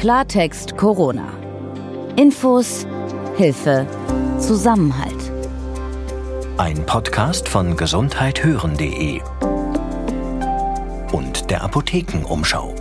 [0.00, 1.28] Klartext Corona.
[2.16, 2.86] Infos,
[3.36, 3.86] Hilfe,
[4.38, 5.30] Zusammenhalt.
[6.56, 9.20] Ein Podcast von gesundheithören.de
[11.12, 12.74] und der Apothekenumschau.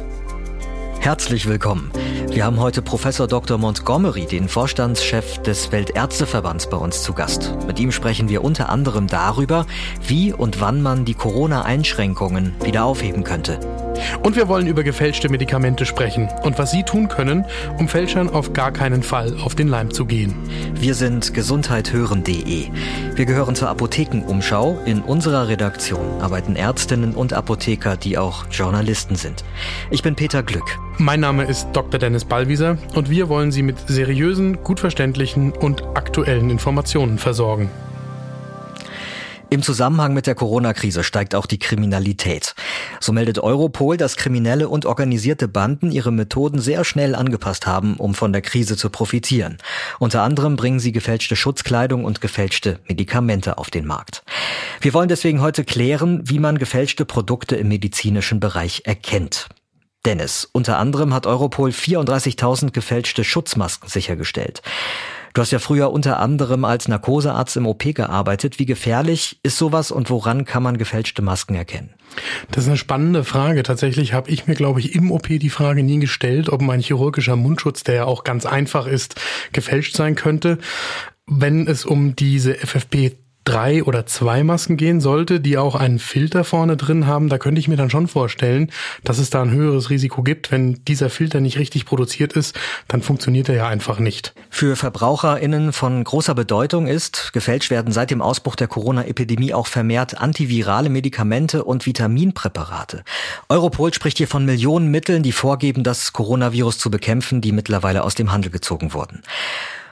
[1.01, 1.91] Herzlich willkommen.
[2.29, 3.57] Wir haben heute Professor Dr.
[3.57, 7.53] Montgomery, den Vorstandschef des Weltärzteverbands, bei uns zu Gast.
[7.67, 9.65] Mit ihm sprechen wir unter anderem darüber,
[10.07, 13.59] wie und wann man die Corona-Einschränkungen wieder aufheben könnte.
[14.23, 17.45] Und wir wollen über gefälschte Medikamente sprechen und was Sie tun können,
[17.77, 20.35] um Fälschern auf gar keinen Fall auf den Leim zu gehen.
[20.75, 22.67] Wir sind gesundheithören.de.
[23.15, 24.79] Wir gehören zur Apothekenumschau.
[24.85, 29.43] In unserer Redaktion arbeiten Ärztinnen und Apotheker, die auch Journalisten sind.
[29.91, 30.79] Ich bin Peter Glück.
[30.97, 31.99] Mein Name ist Dr.
[31.99, 37.69] Dennis Ballwieser und wir wollen Sie mit seriösen, gut verständlichen und aktuellen Informationen versorgen.
[39.51, 42.53] Im Zusammenhang mit der Corona-Krise steigt auch die Kriminalität.
[42.99, 48.13] So meldet Europol, dass Kriminelle und organisierte Banden ihre Methoden sehr schnell angepasst haben, um
[48.13, 49.57] von der Krise zu profitieren.
[49.97, 54.23] Unter anderem bringen sie gefälschte Schutzkleidung und gefälschte Medikamente auf den Markt.
[54.81, 59.49] Wir wollen deswegen heute klären, wie man gefälschte Produkte im medizinischen Bereich erkennt.
[60.05, 64.61] Dennis, unter anderem hat Europol 34.000 gefälschte Schutzmasken sichergestellt.
[65.33, 68.59] Du hast ja früher unter anderem als Narkosearzt im OP gearbeitet.
[68.59, 71.93] Wie gefährlich ist sowas und woran kann man gefälschte Masken erkennen?
[72.51, 73.63] Das ist eine spannende Frage.
[73.63, 77.35] Tatsächlich habe ich mir, glaube ich, im OP die Frage nie gestellt, ob mein chirurgischer
[77.35, 79.15] Mundschutz, der ja auch ganz einfach ist,
[79.51, 80.57] gefälscht sein könnte.
[81.27, 86.43] Wenn es um diese FFP drei oder zwei Masken gehen sollte, die auch einen Filter
[86.43, 88.71] vorne drin haben, da könnte ich mir dann schon vorstellen,
[89.03, 90.51] dass es da ein höheres Risiko gibt.
[90.51, 94.33] Wenn dieser Filter nicht richtig produziert ist, dann funktioniert er ja einfach nicht.
[94.49, 100.19] Für VerbraucherInnen von großer Bedeutung ist, gefälscht werden seit dem Ausbruch der Corona-Epidemie auch vermehrt
[100.19, 103.03] antivirale Medikamente und Vitaminpräparate.
[103.49, 108.15] Europol spricht hier von Millionen Mitteln, die vorgeben, das Coronavirus zu bekämpfen, die mittlerweile aus
[108.15, 109.23] dem Handel gezogen wurden.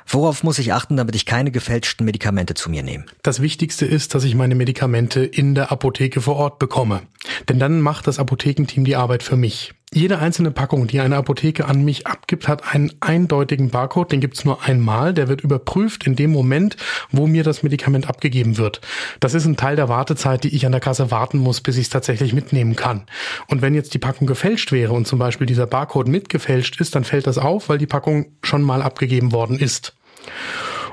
[0.08, 3.06] Worauf muss ich achten, damit ich keine gefälschten Medikamente zu mir nehme?
[3.24, 7.02] Das Wichtigste ist, dass ich meine Medikamente in der Apotheke vor Ort bekomme.
[7.50, 9.74] Denn dann macht das Apothekenteam die Arbeit für mich.
[9.94, 14.12] Jede einzelne Packung, die eine Apotheke an mich abgibt, hat einen eindeutigen Barcode.
[14.12, 15.14] Den gibt's nur einmal.
[15.14, 16.76] Der wird überprüft in dem Moment,
[17.10, 18.82] wo mir das Medikament abgegeben wird.
[19.22, 21.84] Das ist ein Teil der Wartezeit, die ich an der Kasse warten muss, bis ich
[21.84, 23.04] es tatsächlich mitnehmen kann.
[23.48, 27.06] Und wenn jetzt die Packung gefälscht wäre und zum Beispiel dieser Barcode mitgefälscht ist, dann
[27.06, 29.94] fällt das auf, weil die Packung schon mal abgegeben worden ist.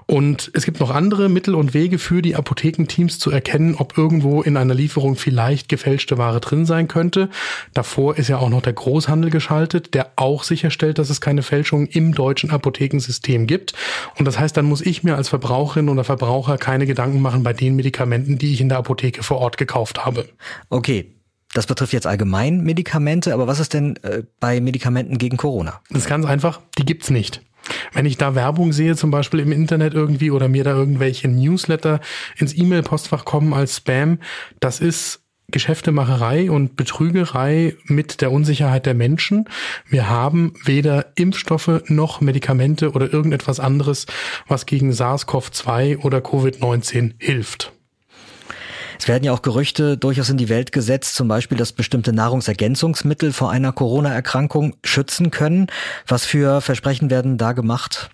[0.07, 4.43] Und es gibt noch andere Mittel und Wege für die Apothekenteams zu erkennen, ob irgendwo
[4.43, 7.31] in einer Lieferung vielleicht gefälschte Ware drin sein könnte.
[7.73, 11.87] Davor ist ja auch noch der Großhandel geschaltet, der auch sicherstellt, dass es keine Fälschung
[11.87, 13.73] im deutschen Apothekensystem gibt.
[14.19, 17.53] Und das heißt, dann muss ich mir als Verbraucherin oder Verbraucher keine Gedanken machen bei
[17.53, 20.29] den Medikamenten, die ich in der Apotheke vor Ort gekauft habe.
[20.69, 21.15] Okay,
[21.55, 25.81] das betrifft jetzt allgemein Medikamente, aber was ist denn äh, bei Medikamenten gegen Corona?
[25.89, 27.43] Das ist ganz einfach, die gibt's nicht.
[27.93, 32.01] Wenn ich da Werbung sehe, zum Beispiel im Internet irgendwie oder mir da irgendwelche Newsletter
[32.37, 34.19] ins E-Mail-Postfach kommen als Spam,
[34.61, 39.45] das ist Geschäftemacherei und Betrügerei mit der Unsicherheit der Menschen.
[39.89, 44.07] Wir haben weder Impfstoffe noch Medikamente oder irgendetwas anderes,
[44.49, 47.73] was gegen SARS-CoV-2 oder Covid-19 hilft.
[48.99, 53.33] Es werden ja auch Gerüchte durchaus in die Welt gesetzt, zum Beispiel, dass bestimmte Nahrungsergänzungsmittel
[53.33, 55.69] vor einer Corona-Erkrankung schützen können.
[56.07, 58.11] Was für Versprechen werden da gemacht?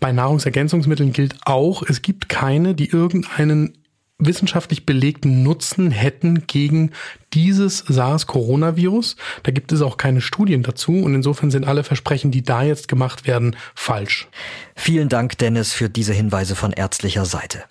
[0.00, 3.78] Bei Nahrungsergänzungsmitteln gilt auch, es gibt keine, die irgendeinen
[4.18, 6.92] wissenschaftlich belegten Nutzen hätten gegen
[7.32, 9.16] dieses SARS-Coronavirus.
[9.42, 12.88] Da gibt es auch keine Studien dazu und insofern sind alle Versprechen, die da jetzt
[12.88, 14.28] gemacht werden, falsch.
[14.76, 17.64] Vielen Dank, Dennis, für diese Hinweise von ärztlicher Seite.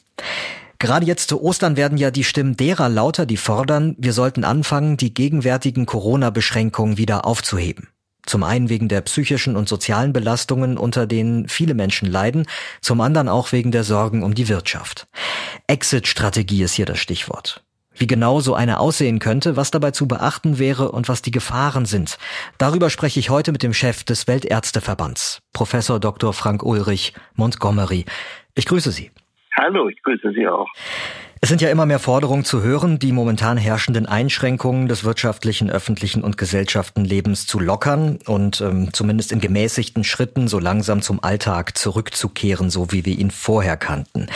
[0.84, 4.98] Gerade jetzt zu Ostern werden ja die Stimmen derer lauter, die fordern, wir sollten anfangen,
[4.98, 7.88] die gegenwärtigen Corona-Beschränkungen wieder aufzuheben.
[8.26, 12.48] Zum einen wegen der psychischen und sozialen Belastungen, unter denen viele Menschen leiden,
[12.82, 15.08] zum anderen auch wegen der Sorgen um die Wirtschaft.
[15.68, 17.64] Exit-Strategie ist hier das Stichwort.
[17.94, 21.86] Wie genau so eine aussehen könnte, was dabei zu beachten wäre und was die Gefahren
[21.86, 22.18] sind.
[22.58, 26.34] Darüber spreche ich heute mit dem Chef des Weltärzteverbands, Professor Dr.
[26.34, 28.04] Frank Ulrich Montgomery.
[28.54, 29.12] Ich grüße Sie.
[29.58, 30.68] Hallo, ich grüße Sie auch.
[31.44, 36.24] Es sind ja immer mehr Forderungen zu hören, die momentan herrschenden Einschränkungen des wirtschaftlichen, öffentlichen
[36.24, 42.70] und Gesellschaftenlebens zu lockern und ähm, zumindest in gemäßigten Schritten so langsam zum Alltag zurückzukehren,
[42.70, 44.28] so wie wir ihn vorher kannten.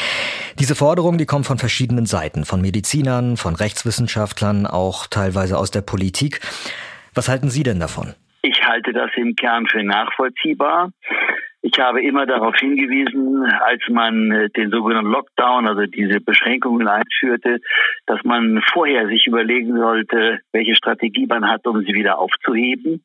[0.59, 5.83] Diese Forderungen, die kommen von verschiedenen Seiten, von Medizinern, von Rechtswissenschaftlern, auch teilweise aus der
[5.83, 6.41] Politik.
[7.13, 8.15] Was halten Sie denn davon?
[8.41, 10.91] Ich halte das im Kern für nachvollziehbar.
[11.69, 17.59] Ich habe immer darauf hingewiesen, als man äh, den sogenannten Lockdown, also diese Beschränkungen einführte,
[18.05, 23.03] dass man vorher sich überlegen sollte, welche Strategie man hat, um sie wieder aufzuheben.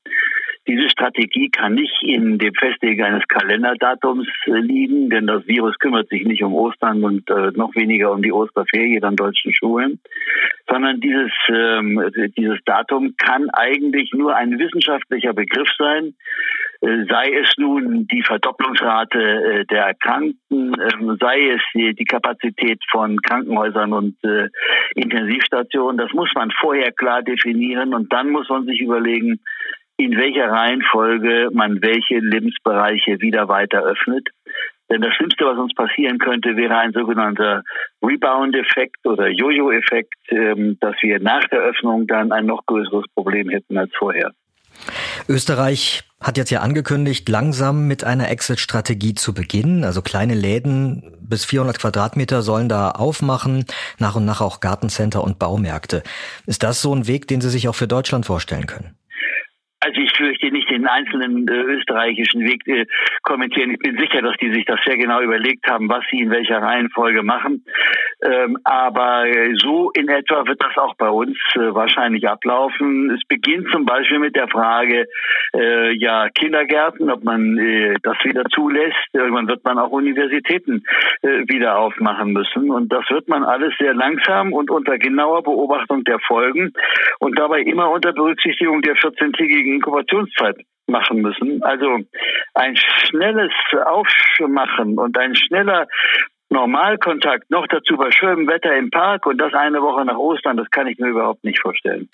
[0.68, 6.08] Diese Strategie kann nicht in dem Festlegen eines Kalenderdatums äh, liegen, denn das Virus kümmert
[6.08, 9.98] sich nicht um Ostern und äh, noch weniger um die Osterferien an deutschen Schulen,
[10.68, 12.00] sondern dieses, ähm,
[12.36, 16.14] dieses Datum kann eigentlich nur ein wissenschaftlicher Begriff sein,
[16.82, 23.22] sei es nun die Verdopplungsrate äh, der Erkrankten, äh, sei es die, die, Kapazität von
[23.22, 24.48] Krankenhäusern und äh,
[24.96, 25.96] Intensivstationen.
[25.96, 29.40] Das muss man vorher klar definieren und dann muss man sich überlegen,
[29.96, 34.28] in welcher Reihenfolge man welche Lebensbereiche wieder weiter öffnet.
[34.90, 37.62] Denn das Schlimmste, was uns passieren könnte, wäre ein sogenannter
[38.02, 43.78] Rebound-Effekt oder Jojo-Effekt, ähm, dass wir nach der Öffnung dann ein noch größeres Problem hätten
[43.78, 44.32] als vorher.
[45.28, 49.84] Österreich hat jetzt ja angekündigt, langsam mit einer Exit-Strategie zu beginnen.
[49.84, 53.64] Also kleine Läden bis 400 Quadratmeter sollen da aufmachen,
[53.98, 56.02] nach und nach auch Gartencenter und Baumärkte.
[56.46, 58.94] Ist das so ein Weg, den Sie sich auch für Deutschland vorstellen können?
[59.84, 62.86] Also ich fürchte nicht den einzelnen äh, österreichischen Weg äh,
[63.22, 63.72] kommentieren.
[63.72, 66.62] Ich bin sicher, dass die sich das sehr genau überlegt haben, was sie in welcher
[66.62, 67.64] Reihenfolge machen.
[68.22, 69.24] Ähm, aber
[69.56, 73.10] so in etwa wird das auch bei uns äh, wahrscheinlich ablaufen.
[73.10, 75.08] Es beginnt zum Beispiel mit der Frage,
[75.54, 78.96] äh, ja, Kindergärten, ob man äh, das wieder zulässt.
[79.12, 80.84] Irgendwann wird man auch Universitäten
[81.22, 82.70] äh, wieder aufmachen müssen.
[82.70, 86.72] Und das wird man alles sehr langsam und unter genauer Beobachtung der Folgen
[87.18, 91.62] und dabei immer unter Berücksichtigung der 14-tägigen Inkubationszeit machen müssen.
[91.62, 91.98] Also
[92.54, 93.52] ein schnelles
[93.84, 95.86] Aufmachen und ein schneller
[96.52, 100.70] Normalkontakt, noch dazu bei schönem Wetter im Park und das eine Woche nach Ostern, das
[100.70, 102.08] kann ich mir überhaupt nicht vorstellen.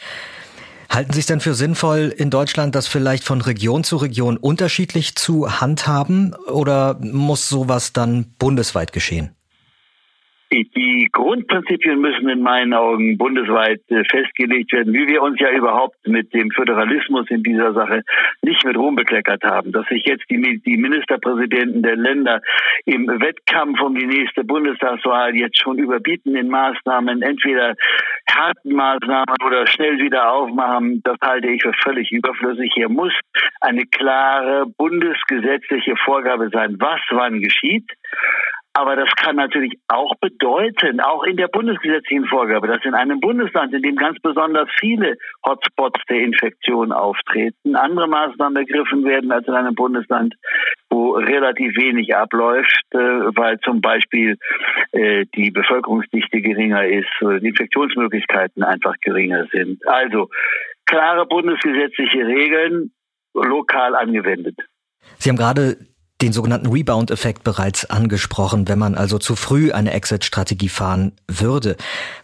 [0.90, 5.16] Halten Sie es denn für sinnvoll, in Deutschland das vielleicht von Region zu Region unterschiedlich
[5.16, 9.34] zu handhaben oder muss sowas dann bundesweit geschehen?
[10.50, 15.96] Die Grundprinzipien müssen in meinen Augen bundesweit äh, festgelegt werden, wie wir uns ja überhaupt
[16.06, 18.02] mit dem Föderalismus in dieser Sache
[18.42, 19.72] nicht mit Ruhm bekleckert haben.
[19.72, 22.40] Dass sich jetzt die, die Ministerpräsidenten der Länder
[22.86, 27.74] im Wettkampf um die nächste Bundestagswahl jetzt schon überbieten in Maßnahmen, entweder
[28.30, 32.72] harten Maßnahmen oder schnell wieder aufmachen, das halte ich für völlig überflüssig.
[32.74, 33.12] Hier muss
[33.60, 37.90] eine klare bundesgesetzliche Vorgabe sein, was wann geschieht.
[38.78, 43.74] Aber das kann natürlich auch bedeuten, auch in der bundesgesetzlichen Vorgabe, dass in einem Bundesland,
[43.74, 49.54] in dem ganz besonders viele Hotspots der Infektion auftreten, andere Maßnahmen ergriffen werden als in
[49.54, 50.36] einem Bundesland,
[50.90, 54.36] wo relativ wenig abläuft, äh, weil zum Beispiel
[54.92, 59.84] äh, die Bevölkerungsdichte geringer ist oder die Infektionsmöglichkeiten einfach geringer sind.
[59.88, 60.28] Also
[60.86, 62.92] klare bundesgesetzliche Regeln
[63.34, 64.56] lokal angewendet.
[65.16, 65.78] Sie haben gerade
[66.20, 71.76] den sogenannten Rebound-Effekt bereits angesprochen, wenn man also zu früh eine Exit-Strategie fahren würde.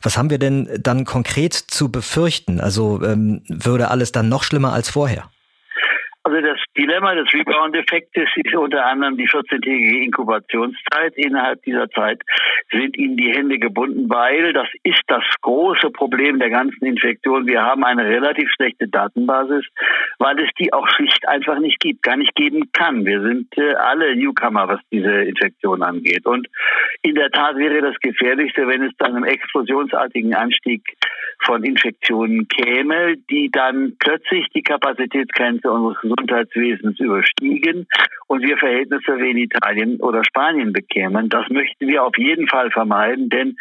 [0.02, 2.60] Was haben wir denn dann konkret zu befürchten?
[2.60, 5.30] Also ähm, würde alles dann noch schlimmer als vorher?
[6.24, 11.14] Also das Dilemma des Rebound-Effektes ist unter anderem die 14-tägige Inkubationszeit.
[11.14, 12.20] Innerhalb dieser Zeit
[12.72, 17.46] sind ihnen die Hände gebunden, weil das ist das große Problem der ganzen Infektion.
[17.46, 19.64] Wir haben eine relativ schlechte Datenbasis,
[20.18, 23.06] weil es die auch schlicht einfach nicht gibt, gar nicht geben kann.
[23.06, 26.26] Wir sind äh, alle Newcomer, was diese Infektion angeht.
[26.26, 26.48] Und
[27.02, 30.82] in der Tat wäre das Gefährlichste, wenn es zu einem explosionsartigen Anstieg
[31.44, 37.86] von Infektionen käme, die dann plötzlich die Kapazitätsgrenze unseres Gesundheitswesens überstiegen
[38.26, 41.28] und wir Verhältnisse wie in Italien oder Spanien bekämen.
[41.28, 43.56] Das möchten wir auf jeden Fall vermeiden, denn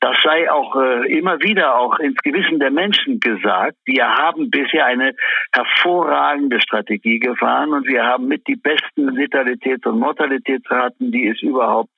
[0.00, 3.76] das sei auch äh, immer wieder auch ins Gewissen der Menschen gesagt.
[3.84, 5.14] Wir haben bisher eine
[5.52, 11.90] hervorragende Strategie gefahren und wir haben mit die besten Letalitäts- und Mortalitätsraten, die es überhaupt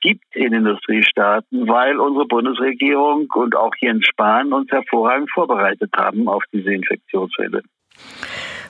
[0.00, 6.42] gibt in Industriestaaten, weil unsere Bundesregierung und auch Jens Spahn uns hervorragend vorbereitet haben auf
[6.52, 7.62] diese Infektionsfälle.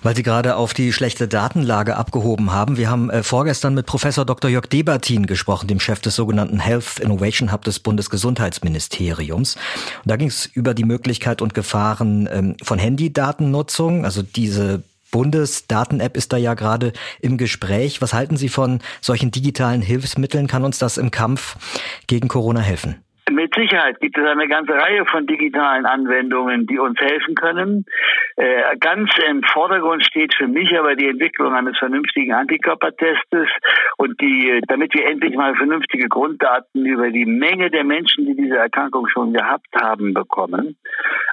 [0.03, 2.77] Weil Sie gerade auf die schlechte Datenlage abgehoben haben.
[2.77, 4.51] Wir haben äh, vorgestern mit Professor Dr.
[4.51, 9.57] Jörg Debertin gesprochen, dem Chef des sogenannten Health Innovation Hub des Bundesgesundheitsministeriums.
[9.57, 16.17] Und da ging es über die Möglichkeit und Gefahren ähm, von Handydatennutzung, also diese Bundesdaten-App
[16.17, 18.03] ist da ja gerade im Gespräch.
[18.03, 20.47] Was halten Sie von solchen digitalen Hilfsmitteln?
[20.47, 21.57] Kann uns das im Kampf
[22.07, 22.97] gegen Corona helfen?
[23.59, 27.85] Sicherheit gibt es eine ganze Reihe von digitalen Anwendungen, die uns helfen können.
[28.37, 33.49] Äh, ganz im Vordergrund steht für mich aber die Entwicklung eines vernünftigen Antikörpertestes
[33.97, 38.59] und die, damit wir endlich mal vernünftige Grunddaten über die Menge der Menschen, die diese
[38.59, 40.77] Erkrankung schon gehabt haben, bekommen.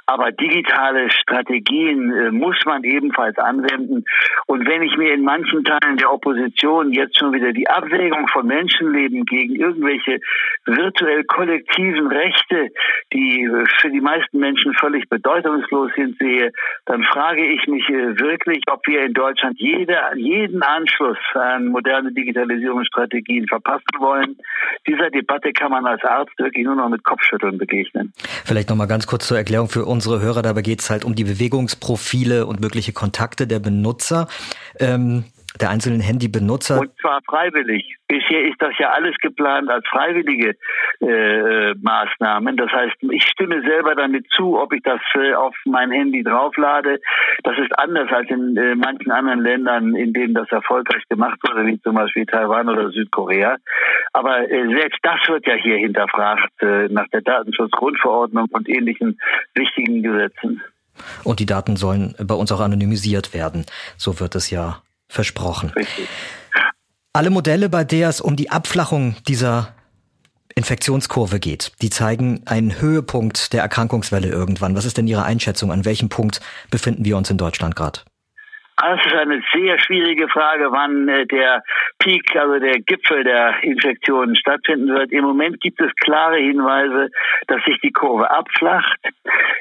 [0.06, 4.04] Aber digitale Strategien äh, muss man ebenfalls anwenden.
[4.46, 8.46] Und wenn ich mir in manchen Teilen der Opposition jetzt schon wieder die Abwägung von
[8.46, 10.20] Menschenleben gegen irgendwelche
[10.64, 12.72] virtuell kollektiven Rechte,
[13.12, 13.48] die
[13.80, 16.52] für die meisten Menschen völlig bedeutungslos sind, sehe,
[16.86, 22.12] dann frage ich mich äh, wirklich, ob wir in Deutschland jede, jeden Anschluss an moderne
[22.12, 24.36] Digitalisierungsstrategien verpassen wollen.
[24.86, 28.12] Dieser Debatte kann man als Arzt wirklich nur noch mit Kopfschütteln begegnen.
[28.44, 30.42] Vielleicht noch mal ganz kurz zur Erklärung für unsere Hörer.
[30.42, 34.28] Dabei geht es halt um die Bewegungsprofile und mögliche Kontakte der Benutzer.
[34.80, 35.24] Ähm
[35.60, 36.80] der einzelnen Handybenutzer.
[36.80, 37.96] Und zwar freiwillig.
[38.08, 40.56] Bisher ist das ja alles geplant als freiwillige
[41.00, 42.56] äh, Maßnahmen.
[42.56, 47.00] Das heißt, ich stimme selber damit zu, ob ich das äh, auf mein Handy drauflade.
[47.42, 51.66] Das ist anders als in äh, manchen anderen Ländern, in denen das erfolgreich gemacht wurde,
[51.66, 53.56] wie zum Beispiel Taiwan oder Südkorea.
[54.12, 59.18] Aber äh, selbst das wird ja hier hinterfragt äh, nach der Datenschutzgrundverordnung und ähnlichen
[59.54, 60.62] wichtigen Gesetzen.
[61.24, 63.66] Und die Daten sollen bei uns auch anonymisiert werden.
[63.96, 65.70] So wird es ja versprochen.
[65.70, 66.08] Richtig.
[67.12, 69.74] Alle Modelle, bei der es um die Abflachung dieser
[70.54, 74.74] Infektionskurve geht, die zeigen einen Höhepunkt der Erkrankungswelle irgendwann.
[74.74, 75.70] Was ist denn Ihre Einschätzung?
[75.70, 78.00] An welchem Punkt befinden wir uns in Deutschland gerade?
[78.78, 81.62] Das ist eine sehr schwierige Frage, wann äh, der
[81.98, 85.12] Peak, also der Gipfel der Infektionen stattfinden wird.
[85.12, 87.10] Im Moment gibt es klare Hinweise,
[87.46, 88.98] dass sich die Kurve abflacht.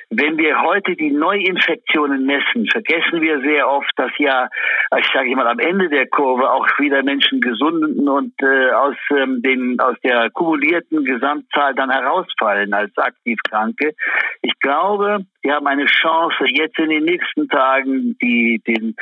[0.09, 4.49] Wenn wir heute die Neuinfektionen messen, vergessen wir sehr oft, dass ja,
[4.97, 9.41] ich sage mal, am Ende der Kurve auch wieder Menschen gesunden und äh, aus ähm,
[9.41, 13.93] den aus der kumulierten Gesamtzahl dann herausfallen als aktiv Kranke.
[14.41, 18.95] Ich glaube, wir haben eine Chance, jetzt in den nächsten Tagen die, den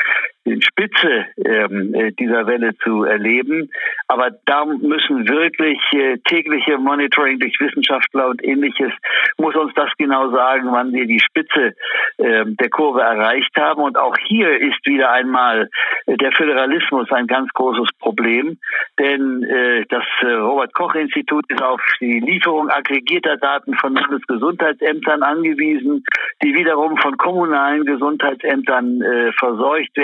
[0.46, 3.72] Spitze ähm, äh, dieser Welle zu erleben.
[4.08, 8.92] Aber da müssen wirklich äh, tägliche Monitoring durch Wissenschaftler und ähnliches,
[9.38, 11.74] muss uns das genau sagen, wann wir die Spitze
[12.18, 13.82] äh, der Kurve erreicht haben.
[13.82, 15.70] Und auch hier ist wieder einmal
[16.06, 18.58] äh, der Föderalismus ein ganz großes Problem.
[19.00, 19.42] Denn
[19.90, 26.04] das äh, Robert-Koch-Institut ist auf die Lieferung aggregierter Daten von Landesgesundheitsämtern angewiesen
[26.44, 29.96] die wiederum von kommunalen Gesundheitsämtern äh, verseucht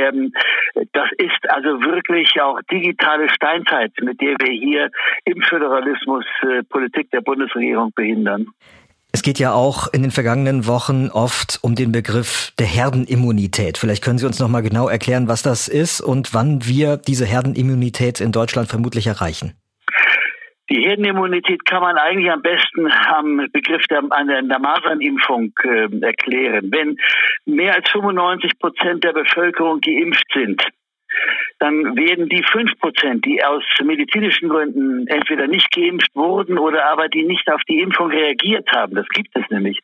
[0.94, 4.90] Das ist also wirklich auch digitale Steinzeit, mit der wir hier
[5.26, 8.48] im Föderalismus äh, Politik der Bundesregierung behindern.
[9.12, 13.80] Es geht ja auch in den vergangenen Wochen oft um den Begriff der Herdenimmunität.
[13.80, 17.26] Vielleicht können Sie uns noch mal genau erklären, was das ist und wann wir diese
[17.26, 19.54] Herdenimmunität in Deutschland vermutlich erreichen.
[20.70, 26.70] Die Herdenimmunität kann man eigentlich am besten am Begriff der, der Masernimpfung äh, erklären.
[26.72, 26.98] Wenn
[27.46, 30.64] mehr als 95 Prozent der Bevölkerung geimpft sind,
[31.60, 37.08] dann werden die fünf Prozent, die aus medizinischen Gründen entweder nicht geimpft wurden oder aber
[37.08, 39.80] die nicht auf die Impfung reagiert haben, das gibt es nämlich,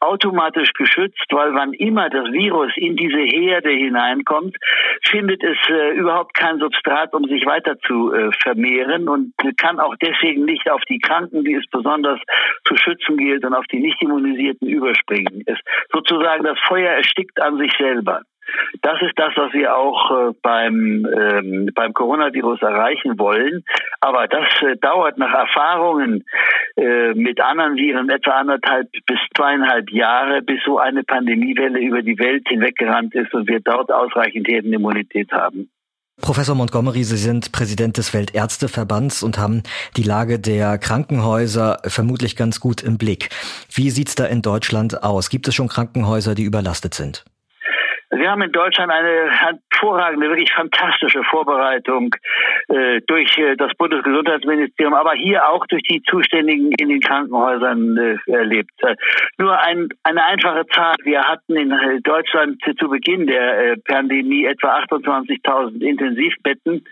[0.00, 4.56] automatisch geschützt, weil wann immer das Virus in diese Herde hineinkommt,
[5.04, 9.94] findet es äh, überhaupt kein Substrat, um sich weiter zu äh, vermehren und kann auch
[9.96, 12.20] deswegen nicht auf die Kranken, die es besonders
[12.64, 15.42] zu schützen gilt, und auf die nicht immunisierten überspringen.
[15.46, 15.58] Es
[15.92, 18.22] sozusagen das Feuer erstickt an sich selber.
[18.82, 23.64] Das ist das, was wir auch äh, beim, ähm, beim Coronavirus erreichen wollen.
[24.00, 26.24] Aber das äh, dauert nach Erfahrungen
[26.76, 32.18] äh, mit anderen Viren etwa anderthalb bis zweieinhalb Jahre, bis so eine Pandemiewelle über die
[32.18, 35.70] Welt hinweggerannt ist und wir dort ausreichend Herdenimmunität haben.
[36.20, 39.62] Professor Montgomery, Sie sind Präsident des Weltärzteverbands und haben
[39.96, 43.30] die Lage der Krankenhäuser vermutlich ganz gut im Blick.
[43.72, 45.30] Wie sieht's da in Deutschland aus?
[45.30, 47.24] Gibt es schon Krankenhäuser, die überlastet sind?
[48.12, 52.12] Wir haben in Deutschland eine hervorragende, wirklich fantastische Vorbereitung
[52.68, 58.32] äh, durch äh, das Bundesgesundheitsministerium, aber hier auch durch die Zuständigen in den Krankenhäusern äh,
[58.32, 58.72] erlebt.
[58.82, 58.96] Äh,
[59.38, 60.96] nur ein, eine einfache Zahl.
[61.04, 66.84] Wir hatten in äh, Deutschland zu Beginn der äh, Pandemie etwa 28.000 Intensivbetten.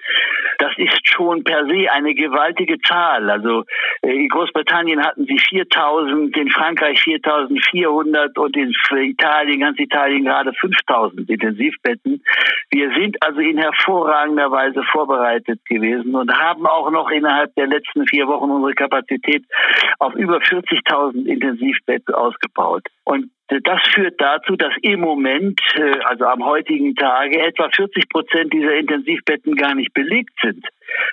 [0.59, 3.29] Das ist schon per se eine gewaltige Zahl.
[3.29, 3.65] Also
[4.03, 11.08] in Großbritannien hatten sie 4.000, in Frankreich 4.400 und in Italien, ganz Italien gerade 5.000.
[11.09, 12.23] 1000 Intensivbetten.
[12.71, 18.07] Wir sind also in hervorragender Weise vorbereitet gewesen und haben auch noch innerhalb der letzten
[18.07, 19.45] vier Wochen unsere Kapazität
[19.99, 22.85] auf über 40.000 Intensivbetten ausgebaut.
[23.05, 28.53] Und das führt dazu, dass im Moment, äh, also am heutigen Tage, etwa 40 Prozent
[28.53, 30.67] dieser Intensivbetten gar nicht belegt sind,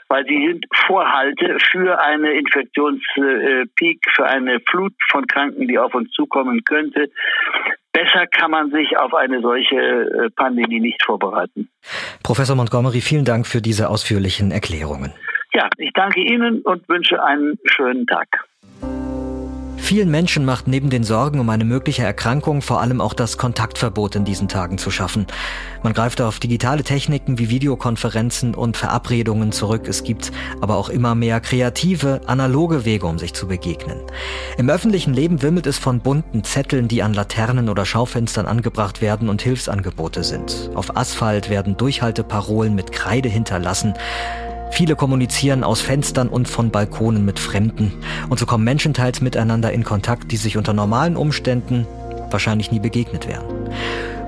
[0.10, 6.12] weil sie sind Vorhalte für eine Infektionspeak, für eine Flut von Kranken, die auf uns
[6.12, 7.10] zukommen könnte.
[7.96, 11.70] Besser kann man sich auf eine solche äh, Pandemie nicht vorbereiten.
[12.24, 15.14] Professor Montgomery, vielen Dank für diese ausführlichen Erklärungen.
[15.54, 18.28] Ja, ich danke Ihnen und wünsche einen schönen Tag.
[19.86, 24.16] Vielen Menschen macht neben den Sorgen um eine mögliche Erkrankung vor allem auch das Kontaktverbot
[24.16, 25.28] in diesen Tagen zu schaffen.
[25.84, 29.88] Man greift auf digitale Techniken wie Videokonferenzen und Verabredungen zurück.
[29.88, 34.00] Es gibt aber auch immer mehr kreative, analoge Wege, um sich zu begegnen.
[34.58, 39.30] Im öffentlichen Leben wimmelt es von bunten Zetteln, die an Laternen oder Schaufenstern angebracht werden
[39.30, 40.72] und Hilfsangebote sind.
[40.74, 43.94] Auf Asphalt werden Durchhalteparolen mit Kreide hinterlassen.
[44.76, 47.94] Viele kommunizieren aus Fenstern und von Balkonen mit Fremden.
[48.28, 51.88] Und so kommen Menschen teils miteinander in Kontakt, die sich unter normalen Umständen
[52.30, 53.46] wahrscheinlich nie begegnet wären.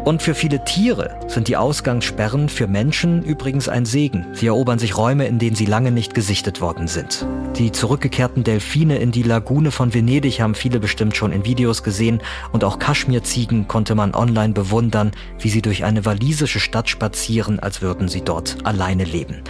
[0.07, 4.25] Und für viele Tiere sind die Ausgangssperren für Menschen übrigens ein Segen.
[4.31, 7.27] Sie erobern sich Räume, in denen sie lange nicht gesichtet worden sind.
[7.57, 12.21] Die zurückgekehrten Delfine in die Lagune von Venedig haben viele bestimmt schon in Videos gesehen
[12.53, 17.81] und auch Kaschmirziegen konnte man online bewundern, wie sie durch eine walisische Stadt spazieren, als
[17.81, 19.41] würden sie dort alleine leben.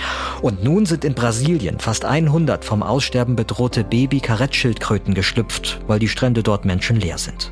[0.42, 6.42] Und nun sind in Brasilien fast 100 vom Aussterben bedrohte Baby-Karettschildkröten geschlüpft, weil die Strände
[6.42, 7.52] dort menschenleer sind.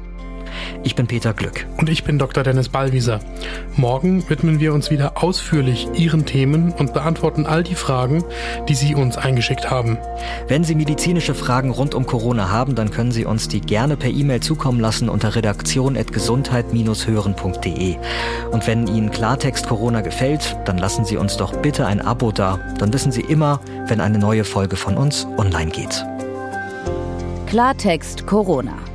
[0.84, 1.66] Ich bin Peter Glück.
[1.78, 2.44] Und ich bin Dr.
[2.44, 3.20] Dennis Ballwieser.
[3.76, 8.24] Morgen widmen wir uns wieder ausführlich Ihren Themen und beantworten all die Fragen,
[8.70, 9.98] die Sie uns eingeschickt haben.
[10.48, 14.10] Wenn Sie medizinische Fragen rund um Corona haben, dann können Sie uns die gerne per
[14.10, 17.98] E-Mail zukommen lassen unter redaktion.gesundheit-hören.de.
[18.52, 22.60] Und wenn Ihnen Klartext Corona gefällt, dann lassen Sie uns doch bitte ein Abo da.
[22.78, 26.06] Dann wissen Sie immer, wenn eine neue Folge von uns online geht.
[27.48, 28.95] Klartext Corona.